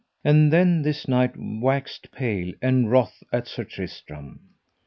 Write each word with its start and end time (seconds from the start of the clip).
And 0.25 0.51
then 0.51 0.81
this 0.81 1.07
knight 1.07 1.33
waxed 1.37 2.11
pale 2.11 2.53
and 2.59 2.89
wroth 2.89 3.21
at 3.31 3.47
Sir 3.47 3.63
Tristram. 3.65 4.39